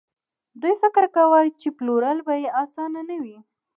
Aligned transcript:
دوی 0.61 0.73
فکر 0.81 1.03
کاوه 1.15 1.39
چې 1.59 1.67
پلورل 1.77 2.19
به 2.27 2.33
يې 2.43 2.49
اسانه 2.63 3.01
نه 3.09 3.15
وي. 3.23 3.37